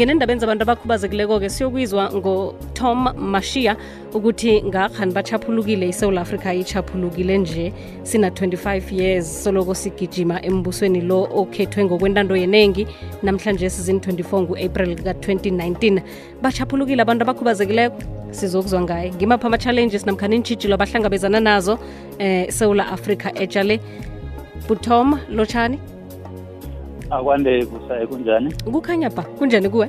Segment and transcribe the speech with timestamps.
[0.00, 3.76] ngenendabeni zabantu abakhubazekileko-ke siyokwizwa ngotom mashia
[4.14, 12.36] ukuthi ngakhani bachaphulukile isouth africa ichaphulukile nje sina-25 years soloko sigijima embusweni lo okhethwe ngokwentando
[12.36, 12.86] yenengi.
[13.22, 16.00] Namhlanje sizini-24 ngu-april ka-2019
[16.42, 17.96] bachaphulukile abantu abakhubazekileko?
[18.30, 19.12] Sizokuzwa ngaye.
[19.12, 21.78] Ngimapha ama-challenges namkhani iintshijilo abahlangabezana nazo
[22.18, 23.80] eh sewula africa etshale
[24.68, 25.78] butom lotshani
[27.12, 28.54] akwande kusaye kunjani?
[28.72, 29.88] Kukhanya ba kunjani kuwe?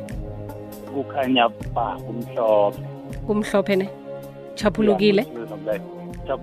[0.93, 2.79] Kukhanya ba kumhlophe.
[3.27, 3.89] Kumhlophe ne?
[4.55, 5.25] Chaphulukile?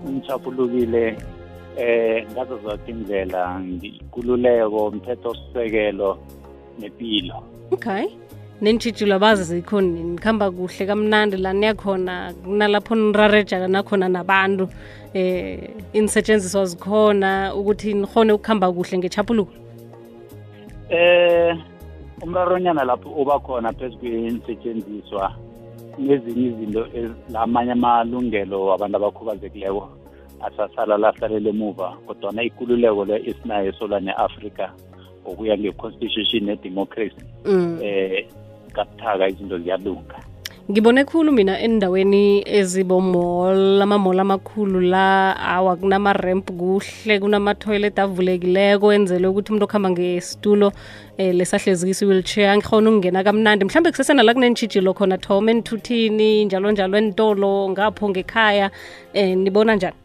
[0.09, 1.17] Ngichaphulukile
[1.77, 6.19] eh ngazo zonke indlela ngikululeko umthetho-sisekelo
[6.79, 7.43] nepilo.
[7.71, 8.07] Okay.
[8.61, 14.69] Nentshijilo abazi zikhona nikhamba kuhle kamnandi la niyakhona kunalapho nirareja nakhona nabantu.
[15.15, 19.53] Eh insetshenziswa zikhona ukuthi nihone ukuhamba kuhle ngechaphuluko
[20.91, 21.57] eh
[22.23, 25.35] umraronyana lapho uba khona phezu kwensetshenziswa
[25.99, 26.87] nezinye izinto
[27.33, 29.89] lamanye amalungelo wabantu abakhubazekileko
[30.47, 34.73] asasala lahlalele emuva kodwana ikululeko le esinayo esolwane afrika
[35.23, 37.79] ngokuya nge-constitution ne-democracy mm.
[37.83, 38.27] eh
[38.73, 40.19] kabuthaka izinto ziyalunga
[40.71, 49.51] ngibone khulu mina endaweni ezibomall amamall amakhulu la awa kunama-ramp kuhle kunama-toilet avulekileko enzele ukuthi
[49.51, 50.69] umuntu okuhamba ngesitulo
[51.19, 53.65] um lesahlezikisa i-wheelchair ngikhona ukungena kamnandi.
[53.65, 58.71] Mhlawumbe kusesenala kunentshijilo khona tom enthuthini njalo njalo entolo ngapho ngekhaya
[59.15, 59.97] um nibona njani?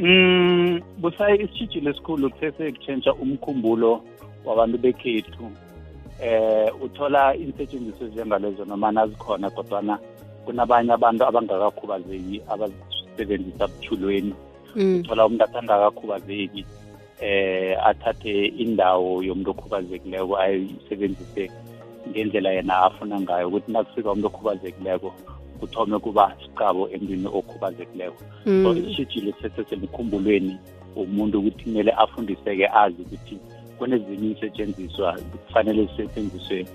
[0.00, 4.02] Um busayi isitshijilo esikhulu kusese kutshentsha umkhumbulo
[4.44, 5.50] wabantu bekhethu
[6.22, 9.98] eh uthola insetshenziswa ezinjengalezo noma nazikhona kodwana
[10.44, 14.34] kunabanye abantu abangakakhubazeki abazisebenzisa buthulweni.
[14.76, 15.00] Mm.
[15.00, 16.64] uthola umuntu asangakakhubazeki
[17.20, 21.50] eh athathe indawo yomuntu okhubazekileko ayisebenzise
[22.08, 23.48] ngendlela yena afuna ngayo.
[23.48, 25.14] Ukuthi nakufika umuntu okhubazekileko
[25.60, 28.18] kuthome kuba sicabo emntwini okhubazekileko.
[28.44, 30.58] So isishijile sesesemkhumbulweni
[30.96, 33.38] umuntu ukuthi kumele afundiseke azi ukuthi
[33.78, 36.66] kunezinye isetshenziswa kufanele zisetshenziswe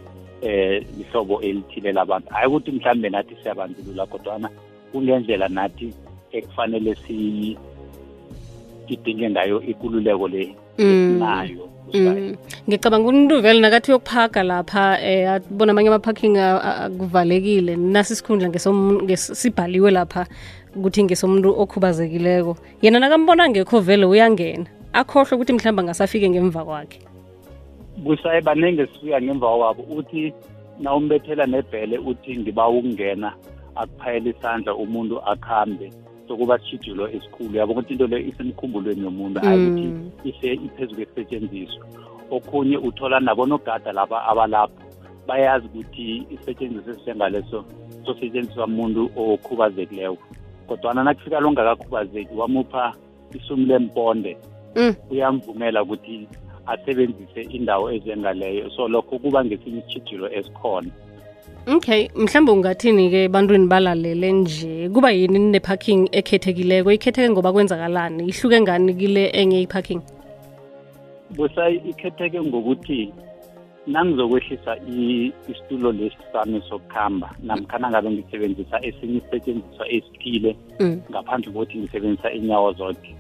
[0.42, 2.30] eh ihlobo elithile labantu.
[2.34, 4.50] Hayi ukuthi mhlambe nathi siyabandlulula kodwana
[4.92, 5.94] kungendlela nathi
[6.32, 7.58] ekufanele si
[8.88, 11.70] sidinge ngayo ikululeko le esinayo.
[11.94, 12.36] Mm.
[12.68, 17.76] ngicabanga umuntu vele nakathi uyokuphaga lapha eh abona amanye ama-parking akuvalekile.
[17.76, 18.50] Nasi isikhundla
[19.16, 20.26] sibhaliwe lapha
[20.76, 22.58] ukuthi ngesomuntu okhubazekileko.
[22.82, 24.66] Yena nakambona ngekho vele uyangena.
[24.94, 27.00] Akhohlwe ukuthi mhlawumbe angasafike ngemva kwakhe.
[27.98, 30.34] Busaye baningi esifika ngemva kwabo uthi
[30.80, 33.34] na umbethela nebhele uthi ngiba ukungena
[33.76, 35.92] akuphayela isandla umuntu akhambe.
[36.28, 37.58] Sokuba sishijulo esikhulu.
[37.58, 40.12] Yabo ukuthi into le isemkhumbulweni yomuntu hayi ukuthi Mm.
[40.24, 41.86] ise iphezu kwesisetshenziswa
[42.32, 44.84] okhunye uthola nabonogada laba abalapho
[45.28, 47.66] bayazi ukuthi isetshenziswa esinjengaleso
[48.06, 50.18] sosetshenziswa umuntu okhubazekileko.
[50.68, 52.94] Kodwana nakufika longakakhubazeki wamupha
[53.36, 54.38] isumi lemponde.
[55.10, 56.28] Uyamvumela ukuthi
[56.66, 58.70] asebenzise indawo ezengaleyo.
[58.76, 60.92] So lokho kuba ngesinye isitshijilo esikhona.
[61.68, 64.90] Okay mhlawumbe ungathini-ke ebantwini balalele nje?
[64.90, 66.92] Kuba yini nine-parking ekhethekileko?
[66.92, 68.28] Ikhetheke ngoba kwenzakalani?
[68.28, 70.02] Ihluke ngani kile enye i-parking?
[71.36, 73.14] Busayi ikhetheke ngokuthi
[73.88, 74.78] nangizokwehlisa
[75.48, 81.02] isitulo lesi sami sokuhamba namkhana ngabe ngisebenzisa esinye isisetshenziswa esithile mm.
[81.12, 83.16] ngaphandle kokuthi ngisebenzisa inyawo zonke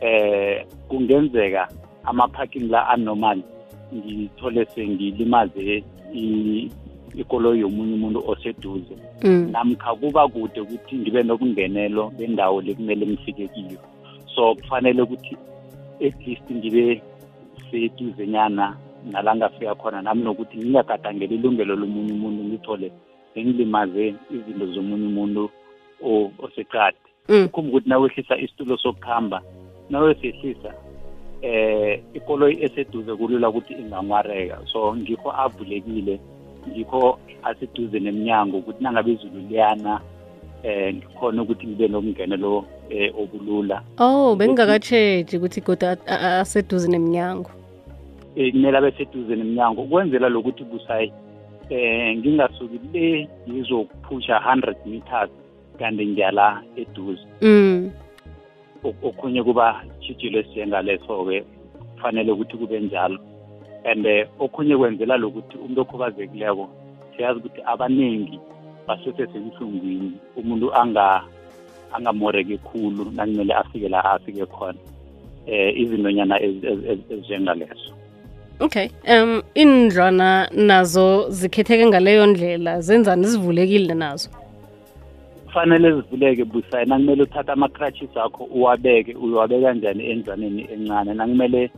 [0.00, 1.68] eh kungenzeka
[2.04, 3.42] ama-parking la anormal
[3.94, 5.84] ngithole sengilimaze
[7.14, 8.94] ikoloyi yomunye umuntu oseduze
[9.24, 9.48] Mm.
[9.52, 13.78] namkha kuba kude ukuthi ngibe nobungenelo bendawo le kumele ngifike kiyo
[14.34, 15.36] so kufanele ukuthi
[16.06, 17.02] at least ngibe
[17.70, 18.76] seduzenyana
[19.12, 22.92] nala ngafika khona nami nokuthi ngingagadangeli ilungelo lomunye umuntu ngithole
[23.38, 25.50] ngilimaze izinto zomunye umuntu
[26.04, 26.96] o- oseqadi
[27.28, 27.44] Mm.
[27.46, 29.42] ukhumba ukuthi nawehlisa isitulo sokuhamba
[29.90, 30.72] nawesehlisa
[31.42, 36.20] eh ikoloyi eseduze kulula ukuthi inganwareka so ngikho avulekile
[36.68, 40.00] ngikho aseduze nemnyango ukuthi nangabe izulu liyana
[40.62, 47.50] eh ngikhona ukuthi ngibe nokungenelo eh obulula oh bengingakatsheji ukuthi goda a- a- aseduze nemnyango
[48.36, 51.12] eh kumele abe seduze nemnyango ukwenzela lokuthi busayi.
[51.70, 55.30] Eh ngingasuki le ngizokuphusha 100 meters
[55.78, 57.22] kanti ngiyala eduze.
[57.42, 57.90] Mm.
[58.84, 61.44] Ok- okhunye kuba tshijilo esiyengaleso-ke
[61.94, 63.18] kufanele ukuthi kube njalo.
[63.84, 66.68] And eh, okhunye kwenzela lokuthi umuntu okhubazekileko
[67.16, 68.40] siyazi ukuthi abaningi
[68.86, 71.22] basesesenhlungwini umuntu anga
[71.92, 74.78] angamoreki khulu nakumele afike la afike khona
[75.46, 77.92] eh izintonyana ezinjengalezo
[78.60, 84.30] okay um indlwana nazo zikhetheke ngaleyo ndlela zenzani zivulekile nazo?
[85.50, 91.70] Kufanele zivuleke busayi nakumele uthathe ama-crutches akho uwabeke uwabeka kanjani endlwaneni encane nakumele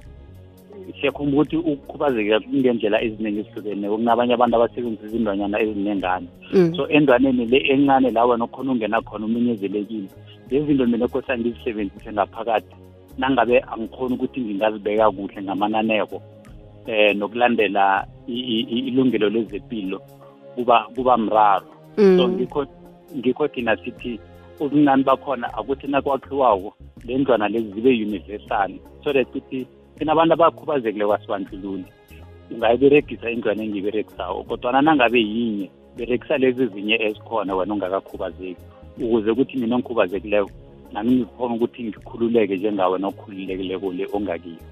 [1.01, 6.75] siyakhumbula ukuthi ukukhubazeka kungendlela eziningi ezihlukeneyo kunabanye abantu abasebenzisa izindwanyana ezinengane Mm.
[6.77, 10.09] so endwaneni le encane la wena okhona ungena khona uminyezelekile
[10.51, 12.77] lezi zinto mina kosa ngizisebenzise ngaphakathi
[13.19, 16.23] nangabe angikhoni ukuthi ngingazibeka kuhle ngamananeko
[16.87, 20.01] eh nokulandela i- i- i- ilungelo lezempilo
[20.55, 21.67] kuba kuba mraro
[21.97, 22.35] so Mm.
[22.37, 22.67] ngikho
[23.17, 24.21] ngikho thina sithi
[24.61, 26.75] ubuncane bakhona akuthi nakwakhiwako
[27.05, 28.71] le ndlwana lezi zibe universal
[29.05, 29.67] so that kuthi
[29.99, 31.85] thina abantu abakhubazekile kwasibandlululi
[32.51, 38.63] ungayiberegisa indlwana engiyiberegisawo kodwana nangabe yinye berekisa lezi zinye ezikhona wena ungakakhubazeki.
[39.01, 40.51] Ukuze ukuthi mina ongikhubazekileko
[40.93, 44.63] nami ngikhona ukuthi ngikhululeke njengawe nokhululekileko le ongakiyo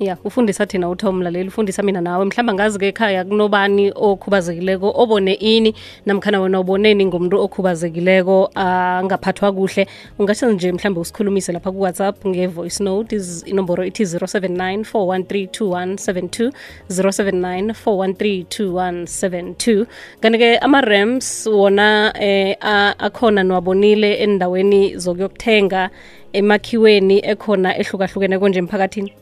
[0.00, 2.24] ya ufundisa thina utho umlaleli ufundisa mina nawe.
[2.24, 5.74] Mhlawumbe angazi-ke ekhaya kunobani okhubazekileko obone ini
[6.06, 9.86] namkhana wena uboneni ngomuntu okhubazekileko angaphathwa kuhle.
[10.18, 16.52] Ungasho nje mhlawumbe usikhulumise lapha kuwhatsapp nge-voice note inomboro ithi 079 413
[16.88, 19.86] 079 413
[20.20, 22.56] kanti-ke ama-rams wona eh,
[22.98, 25.90] akhona niwabonile endaweni zokuyokuthenga
[26.32, 29.12] emakhiweni ekhona ehlukahlukene konje emphakathini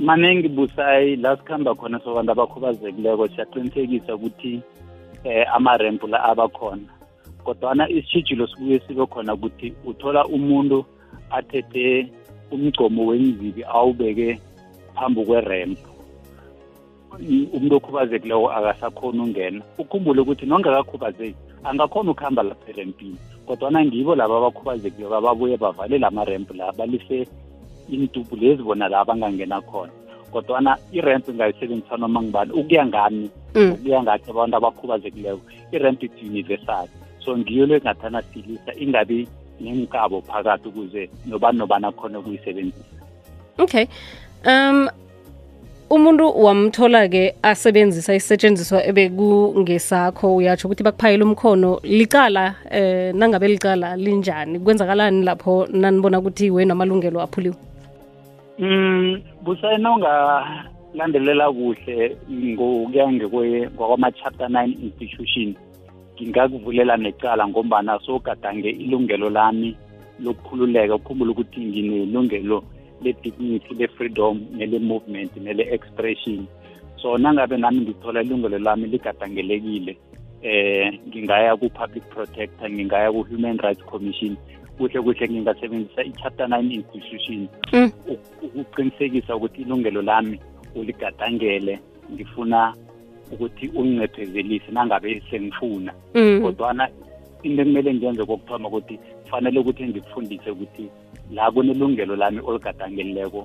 [0.00, 4.62] maningi busayi la sikhamba khona sobantu abakhubazekileko siyaqinisekisa ukuthi
[5.24, 6.88] eh amarempu la abakhona.
[7.44, 10.84] Kodwana isitshijilo sibuye sibe khona ukuthi uthola umuntu
[11.30, 12.08] athethe
[12.50, 14.40] umgcomo wenzibi awubeke
[14.94, 15.88] phambi kwerempu
[17.54, 25.14] umuntu okhubazekileko akasakhoni ungena ukhumbule ukuthi nongakakhubazeki angakhona ukuhamba lapha erempini kodwana ngibo laba abakhubazekileko
[25.16, 27.26] ababuye bavale la marempu la balise
[27.90, 29.92] intubu lezi bona la bangangena khona.
[30.32, 33.72] Kodwana iremp ingayisebenzisa noma ngibani ukuya ngami Mm.
[33.72, 35.40] ukuya ngathi abantu abakhubazekileko
[35.72, 36.86] iremp it's universal.
[37.24, 39.28] So ngiyo le ngathana silisa ingabi
[39.60, 42.84] nemkabo phakathi ukuze nobani nobani khona ukuyisebenzisa.
[43.58, 43.86] Okay.
[44.46, 44.88] Um
[45.90, 54.58] umuntu wamthola-ke asebenzisa isetshenziswa ebekungesakho uyatsho ukuthi bakuphayela umkhono licala eh nangabe licala linjani?
[54.60, 57.56] Kwenzakalani lapho nanibona ukuthi wena amalungelo aphuliwe
[58.58, 65.54] Mm busayina ungalandelela kuhle ngokuya ngekwe kwakwama-chapter nine institution.
[66.16, 69.76] Ngingakuvulela necala ngombana sogadange ilungelo lami
[70.20, 72.64] lokukhululeka ukhumbula ukuthi nginelungelo
[73.02, 76.46] le-dignity le-freedom nele-movement nele-expression.
[77.00, 79.96] So nangabe nami ngithola ilungelo lami ligadangelekile
[80.42, 84.36] eh ngingaya ku-public protector ngingaya ku-human rights commission
[84.78, 87.90] kuhle kuhle ngingasebenzisa i-chapter nine institution Mm.
[88.42, 90.40] ukuqinisekisa ukuthi ilungelo lami
[90.74, 91.80] uligadangele
[92.12, 92.74] ngifuna
[93.32, 96.40] ukuthi ungincephezelise nangabe sengifuna mm.
[96.42, 96.88] kodwana
[97.42, 100.88] into ekumele ngenze kokuthoma ukuthi kufanele ukuthi ngikufundise ukuthi
[101.30, 103.38] la kunelungelo lami oligadangelileko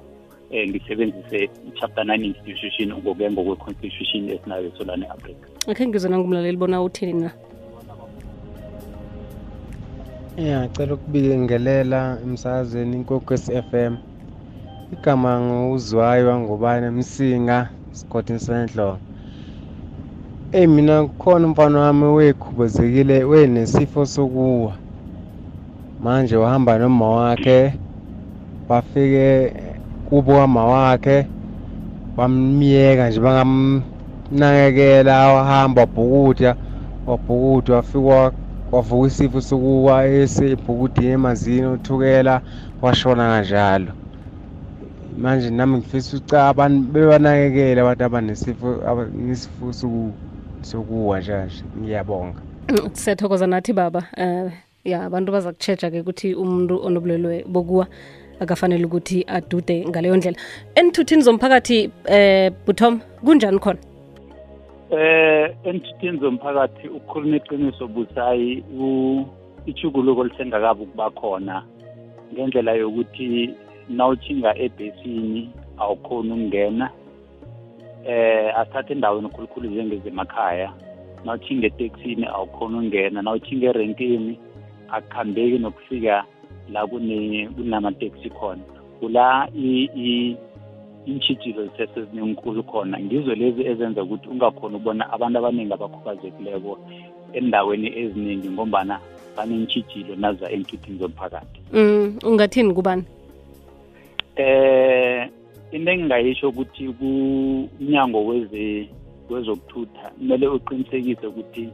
[0.51, 7.13] um ngisebenzise i-chapter nine institution ngokuya ngokwe-constitution esinayo esolane africa akhe ngizwe nangumlaleli bona uthini
[7.13, 7.31] na
[10.37, 13.93] Ya, ngicela ukubingelela emsakazweni Inkokhwezi FM.
[14.93, 18.99] Igama nguzwayo ngubani Msinga Sigodini Sendlo.
[20.51, 24.77] Eh mina kukhona umfana wami wekhubazekile wenesifo sokuwa.
[25.99, 27.73] Manje wahamba noma wakhe
[28.69, 29.53] bafike
[30.05, 31.27] kubo kama wakhe
[32.17, 36.55] bamyeka nje bangamnakekela wahamba wabhukuda
[37.05, 38.31] wabhukuda wafika
[38.73, 42.41] wavuka isifo sokuwa esebhukudini emazini uthukela
[42.81, 43.91] washona kanjalo.
[45.17, 50.11] Manje nami ngifisa uca abantu bebanakekele abantu abanesifo aba- nesifo soku-
[50.61, 52.39] sokuwa njanje ngiyabonga.
[52.69, 54.03] Mm, siyathokoza nathi baba.
[54.17, 54.51] Eh
[54.85, 57.87] ya abantu baza kutshetsha-ke ukuthi umuntu onobulwelwe bokuwa
[58.39, 60.37] akafanele ukuthi adude ngaleyo ndlela.
[60.75, 63.79] Enthuthini zomphakathi eh buthom kunjani khona?
[64.93, 69.25] Eh enthuthini zomphakathi ukukhuluma iqiniso busayi u-
[69.65, 71.63] ichuguluko lisengakabi ukuba khona
[72.33, 73.53] ngendlela yokuthi
[73.89, 76.89] nawuthinga ebhesini awukhoni ukungena.
[78.05, 80.73] Eh asithathe endaweni khulukhulu njengezemakhaya.
[81.25, 83.21] Nawuthinga eteksini awukhoni ukungena.
[83.21, 84.39] Nawuthinga erenkeni
[84.91, 86.23] akukhambeki nokufika
[86.73, 88.61] la kune kunamateksi khona.
[88.99, 89.47] Kula
[91.07, 96.79] iintshijilo zisesezinenkulu khona ngizo lezi ezenza ukuthi ungakhoni ukubona abantu abaningi abakhubazekileko
[97.33, 98.99] endaweni eziningi ngombana
[99.37, 101.59] baneentshijilo naza enthuthini zomphakathi.
[101.73, 103.03] Mm ungathini kubani?
[104.35, 105.29] Eh
[105.71, 108.25] into engingayisho ukuthi kumnyango
[109.29, 111.69] wezokuthutha kumele uqinisekise ukuthi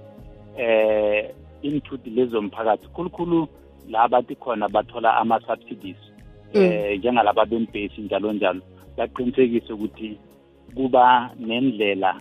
[0.57, 1.29] eh
[1.61, 3.47] inthuthi lezo mphakathi khulukhulu
[3.89, 5.97] la bathi khona bathola ama-subsidies
[6.53, 8.61] eh njengalaba bembhesi njalo njalo.
[8.99, 10.09] Baqinisekise ukuthi
[10.75, 12.11] kuba nendlela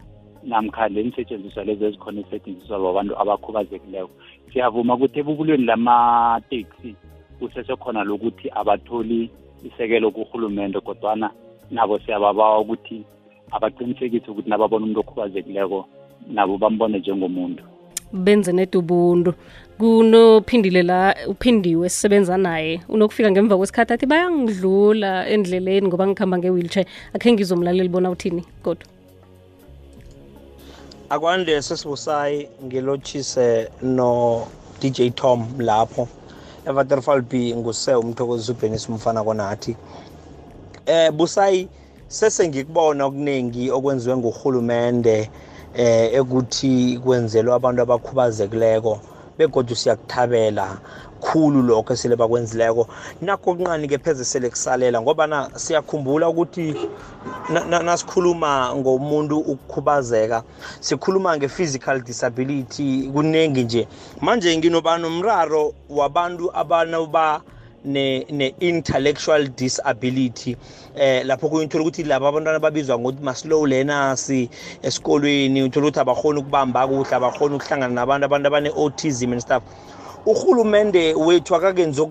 [0.47, 4.11] namkha le nisetshenziswa lezi ezikhona ezisetshenziswa babantu abakhubazekileko.
[4.51, 6.91] Siyavuma ukuthi ebubulweni lamateksi
[7.39, 9.31] kusesekhona lokuthi abatholi
[9.67, 11.27] isekelo kurhulumente kodwana
[11.71, 13.03] nabo siyababawa ukuthi
[13.51, 15.79] abaqinisekise ukuthi nababona umuntu okhubazekileko
[16.31, 17.65] nabo bambone njengomuntu.
[18.13, 19.35] Benze nedubuntu
[19.79, 22.81] kunophindile la uphindiwe sisebenza naye.
[22.89, 26.87] Unokufika ngemva kwesikhathi athi bayangidlula endleleni ngoba ngikhamba nge-wheelchair.
[27.15, 28.87] Akhe ngizomlaleli bona uthini kodwa.
[31.11, 34.47] Akwande sesibusayi ngilotshise no
[34.81, 36.09] DJ Tom lapho.
[36.69, 39.77] eVaterfall B nguse umthokozi uBenis Mfana konathi.
[40.87, 41.69] Eh busayi
[42.09, 45.31] sesengikubona okuningi okwenziwe nguhulumende
[45.79, 49.01] eh ekuthi kwenzelwa abantu abakhubazekileko
[49.39, 50.67] begodwa siyakuthabela
[51.21, 52.89] khulu lokho esele bakwenzileko.
[53.23, 56.75] Nakho okuncane-ke pheze sele kusalela ngoba na siyakhumbula ukuthi
[57.85, 60.43] nasikhuluma ngomuntu ukukhubazeka
[60.81, 63.89] sikhuluma nge-physical disability kuningi nje.
[64.21, 67.41] Manje nginoba nomraro wabantu abanoba
[67.85, 70.57] ne-intellectual disability
[70.97, 74.31] eh lapho kuyithola ukuthi laba abantwana babizwa ngokuthi ma-slow learners
[74.83, 79.63] esikolweni uthola ukuthi abakhona ukubamba kuhle abakhona ukuhlangana nabantu abantu abane-autism and stuff.
[80.27, 82.03] Uhulumende wethu akakenzi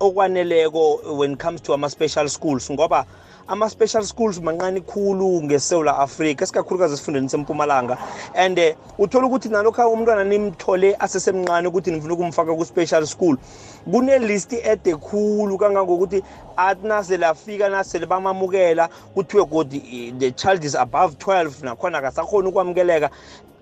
[0.00, 3.06] okwaneleko when it comes to ama-special schools ngoba
[3.48, 7.98] ama-special schools mancane khulu ngesewula afrika esikakhulukazi esifundeni sempumalanga.
[8.34, 13.36] And uh, uthola ukuthi nalokhu umntwana nimthole asesemncane ukuthi nifuna ukumfaka ku-special school
[13.90, 16.22] kunelisti ede khulu kangangokuthi
[16.56, 23.10] athi nasele afika nasele bamamukela kuthiwe godi the child is above 12 nakhona akasakhoni ukwamukeleka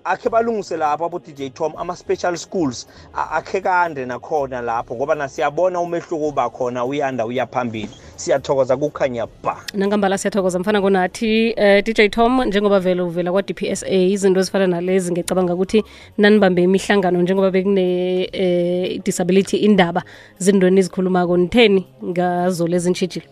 [0.05, 6.49] akhe balungise lapho abo-dj tom ama-special schools akhe kande nakhona lapho ngoba nasiyabona umehluko uba
[6.49, 7.89] khona uyanda uya phambili.
[8.15, 9.57] Siyathokoza kukhanya ba.
[9.73, 10.59] Nangambala siyathokoza.
[10.59, 15.83] Mfana konathi uh, dj tom njengoba vele uvela kwa-dpsa izinto ezifana nalezi ngicabanga ukuthi
[16.17, 20.03] nanibambe imihlangano njengoba bekune-disability uh, indaba
[20.37, 23.25] zindweni ezikhulumako nitheni ngazo lezi ntshijile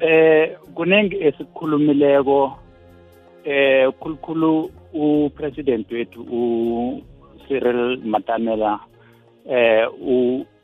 [0.00, 2.52] eh kuningi esikukhulumileko
[3.44, 8.80] eh khulukhulu upresident wethu uCyril Matamela
[9.48, 9.88] eh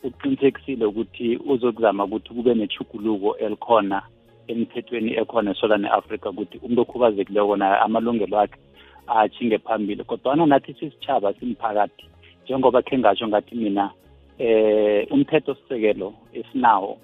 [0.04, 4.02] uqinisekisile ukuthi uzokuzama ukuthi kube nechuguluko elikhona
[4.48, 8.58] emthethweni ekhona esolane Africa ukuthi umuntu okhubazekileko naye amalungelo akhe
[9.06, 10.04] achinge phambili.
[10.04, 12.04] Kodwana nathi sisitshaba simphakathi
[12.44, 13.90] njengoba khe ngasho ngathi mina
[14.38, 16.98] eh umthetho sisekelo esinawo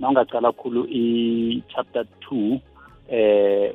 [0.00, 2.58] nawungacala khulu i-chapter 2
[3.10, 3.74] eh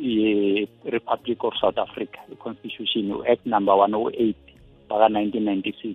[0.00, 4.34] i-republic of south africa i-constitution u-act number 108
[4.88, 5.94] baka-1996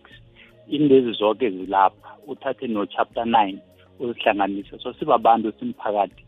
[0.67, 3.57] indezi zonke zilapha uthathe no-chapter 9
[3.99, 4.79] uzihlanganise.
[4.79, 6.25] So sibabantu simphakathi.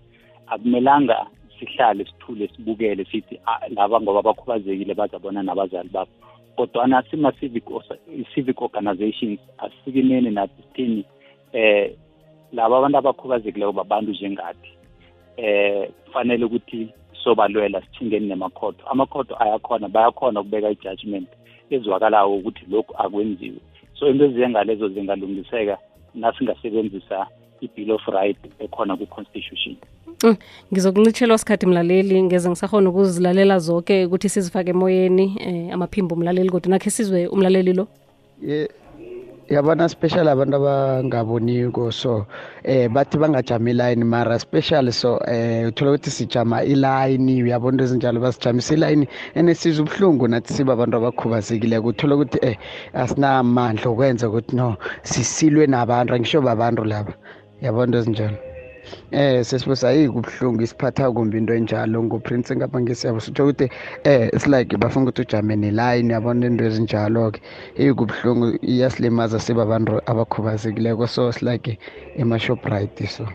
[0.48, 1.28] Akumelanga
[1.60, 3.40] sihlale sithule sibukele sithi
[3.70, 6.12] laba ngoba bakhubazekile bazabona nabazali babo.
[6.56, 7.64] Kodwana sima-civic
[8.34, 11.06] civic organizations asisikimeni nathi sithini
[11.54, 11.92] eh
[12.54, 14.70] laba abantu abakhubazekileko babantu njengathi
[15.38, 16.90] eh kufanele ukuthi
[17.24, 21.28] sobalwela sithingeni nemakhotho amakhotho ayakhona bayakhona ukubeka i-judgment
[21.70, 23.58] ezwakalayo ukuthi lokhu akwenziwe.
[24.00, 25.78] So into ezingalezo zingalungiseka
[26.16, 27.28] nasingasebenzisa
[27.62, 29.76] i-bill of right ekhona ku-constitution.
[30.24, 30.36] Mm,
[30.74, 32.24] ngizokuncitshelwa sikhathi mlaleli.
[32.24, 37.88] Ngeze ngisahona ukuzilalela zonke ukuthi sizifake emoyeni eh, amaphimbo umlaleli kodwa nakhe sizwe umlaleli lo?
[38.48, 38.70] Ye-
[39.50, 42.26] yabona special abantu abangaboniko so
[42.64, 48.20] eh bathi bangajama ilayini mara special so eh uthola ukuthi sijama ilayini uyabona into ezinjalo
[48.20, 52.58] basijamisa ilayini enesiza ubuhlungu nathi siba abantu abakhubazekileko uthola ukuthi eh
[52.94, 57.14] asinamandla okwenza ukuthi no sisilwe nabantu angisho babantu laba.
[57.62, 58.53] Yabona into ezinjalo.
[59.12, 63.70] Eh sesibusa ayikho ubuhlungu isiphatha kumbi into enjalo ngoprince ngapha ngesiyabo sitho ukuthi
[64.04, 67.42] eh it's like bafuna ukuthi ujame neline yabona into ezinjalo-ke.
[67.80, 71.80] Ayikho ubuhlungu iyasilimaza siba abantu abakhubazekileko so it's like
[72.18, 73.28] ema-shoprite so.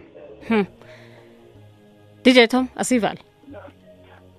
[2.25, 3.28] Dj tom asivale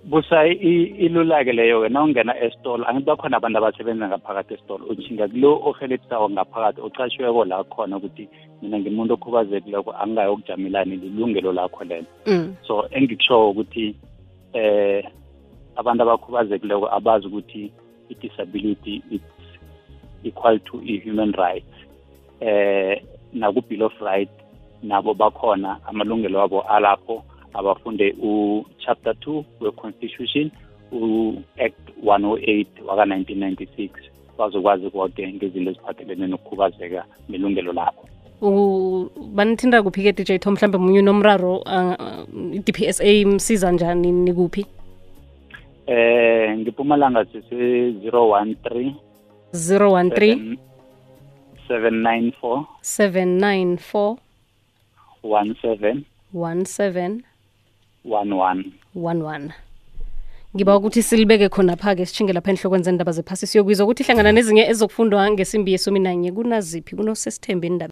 [0.04, 5.62] busa i- ilula-ke leyo-ke na ungena esitolo angithi bakhona abantu abasebenza ngaphakathi esitolo utshinga kulo
[5.68, 8.30] ohelebisako ngaphakathi ocashiweko la khona ukuthi
[8.62, 12.08] mina ngimuntu okhubazekileko angingayokujamelani lilungelo lakho lelo.
[12.28, 12.56] Mm.
[12.68, 13.96] so engikushoko ukuthi
[14.54, 15.04] eh
[15.76, 17.72] abantu abakhubazekileko abazi ukuthi
[18.10, 19.24] i-disability it's
[20.24, 21.76] equal to i-human rights.
[22.42, 23.02] Eh
[23.34, 24.30] naku-bill of right
[24.84, 30.52] nabo bakhona amalungelo abo alapho abafunde u-chapter 2 we-constitution
[30.92, 33.90] u-act 108 waka-1996
[34.38, 38.06] bazokwazi koke ngezinto eziphathelene nokukhubazeka nelungelo lakho.
[39.36, 40.54] Banithinda kuphi-ke dj tom?
[40.54, 44.66] Mhlawumbe munye nomraro uh, i-dpsa imsiza njani nikuphi?
[45.88, 48.94] Eh ngipumalanga sise 013
[49.54, 50.58] 013
[51.70, 54.18] 794 794
[55.24, 56.04] 17
[56.34, 57.29] 17
[58.10, 58.64] 11
[58.96, 59.52] 11
[60.56, 63.48] ngiba ukuthi silibeke khonapha-ke sitshinge lapha enhlokweni zendaba zephasi.
[63.48, 66.96] Siyokwizwa ukuthi hlangana nezinye ezokufundwa ngesimbi yesumi nanye kunaziphi?
[66.96, 67.88] Kunosesithembe indaba